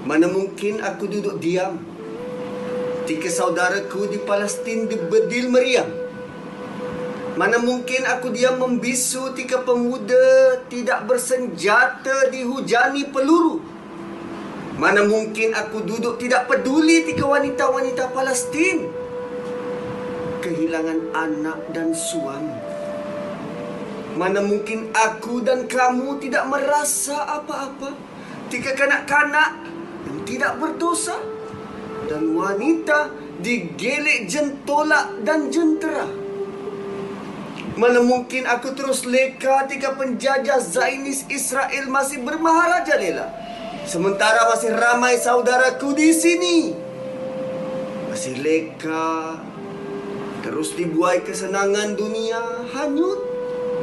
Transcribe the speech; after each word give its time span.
Mana 0.00 0.32
mungkin 0.32 0.80
aku 0.80 1.04
duduk 1.04 1.36
diam? 1.44 1.76
Ketika 3.04 3.28
saudaraku 3.28 4.06
di 4.08 4.22
Palestin 4.22 4.86
dibedil 4.86 5.50
meriam. 5.50 5.90
Mana 7.34 7.58
mungkin 7.58 8.04
aku 8.04 8.30
diam 8.30 8.60
membisu 8.60 9.32
Ketika 9.34 9.66
pemuda 9.66 10.60
tidak 10.70 11.10
bersenjata 11.10 12.30
dihujani 12.30 13.10
peluru? 13.10 13.60
Mana 14.80 15.04
mungkin 15.04 15.52
aku 15.52 15.84
duduk 15.84 16.16
tidak 16.16 16.48
peduli 16.48 17.04
Ketika 17.04 17.28
wanita-wanita 17.28 18.08
Palestin? 18.16 18.88
Kehilangan 20.40 21.12
anak 21.12 21.58
dan 21.76 21.92
suami. 21.92 22.56
Mana 24.16 24.40
mungkin 24.40 24.88
aku 24.96 25.44
dan 25.44 25.68
kamu 25.68 26.16
tidak 26.24 26.48
merasa 26.48 27.20
apa-apa? 27.42 27.92
Ketika 28.48 28.74
kanak-kanak 28.74 29.79
yang 30.08 30.18
tidak 30.24 30.52
berdosa 30.56 31.16
dan 32.08 32.32
wanita 32.32 33.12
digelek 33.40 34.28
jentolak 34.28 35.24
dan 35.24 35.48
jentera. 35.48 36.06
Mana 37.80 38.04
mungkin 38.04 38.44
aku 38.44 38.76
terus 38.76 39.08
leka 39.08 39.64
ketika 39.64 39.96
penjajah 39.96 40.60
Zainis 40.60 41.24
Israel 41.32 41.88
masih 41.88 42.20
bermaharaja 42.20 43.00
lela. 43.00 43.32
Sementara 43.88 44.52
masih 44.52 44.76
ramai 44.76 45.16
saudaraku 45.16 45.96
di 45.96 46.12
sini. 46.12 46.76
Masih 48.12 48.36
leka. 48.44 49.40
Terus 50.44 50.76
dibuai 50.76 51.24
kesenangan 51.24 51.96
dunia 51.96 52.68
hanyut, 52.76 53.20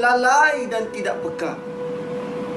lalai 0.00 0.68
dan 0.72 0.88
tidak 0.88 1.20
peka. 1.20 1.60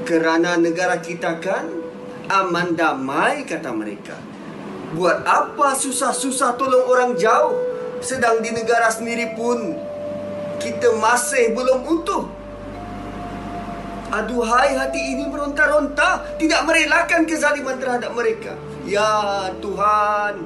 Kerana 0.07 0.55
negara 0.55 1.03
kita 1.03 1.41
kan 1.43 1.84
aman 2.29 2.73
damai 2.73 3.45
kata 3.45 3.69
mereka. 3.73 4.17
Buat 4.95 5.25
apa 5.27 5.75
susah-susah 5.75 6.55
tolong 6.55 6.85
orang 6.87 7.11
jauh 7.19 7.57
sedang 7.99 8.39
di 8.39 8.53
negara 8.53 8.87
sendiri 8.89 9.33
pun 9.35 9.75
kita 10.61 10.95
masih 10.97 11.53
belum 11.53 11.83
utuh. 11.83 12.25
Aduhai 14.13 14.77
hati 14.77 15.01
ini 15.17 15.27
meronta-ronta 15.27 16.37
tidak 16.37 16.63
merelakan 16.63 17.25
kezaliman 17.25 17.75
terhadap 17.81 18.13
mereka. 18.13 18.53
Ya 18.85 19.49
Tuhan, 19.59 20.45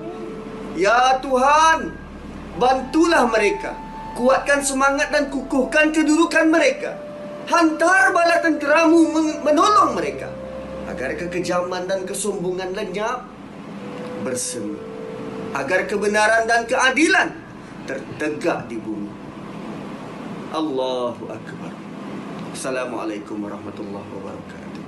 ya 0.80 1.20
Tuhan, 1.20 1.94
bantulah 2.56 3.28
mereka. 3.28 3.76
Kuatkan 4.16 4.64
semangat 4.66 5.12
dan 5.14 5.32
kukuhkan 5.32 5.92
kedudukan 5.96 6.50
mereka. 6.50 6.98
Hantar 7.46 8.12
bala 8.16 8.42
tenteramu 8.42 9.12
menolong 9.44 9.96
mereka 9.96 10.28
agar 10.90 11.14
kekejaman 11.14 11.86
dan 11.86 12.02
kesombongan 12.10 12.74
lenyap 12.74 13.30
bersemi. 14.26 14.78
Agar 15.54 15.86
kebenaran 15.90 16.46
dan 16.46 16.66
keadilan 16.66 17.34
tertegak 17.86 18.70
di 18.70 18.78
bumi. 18.78 19.10
Allahu 20.50 21.30
akbar. 21.30 21.74
Assalamualaikum 22.54 23.38
warahmatullahi 23.46 24.10
wabarakatuh 24.18 24.79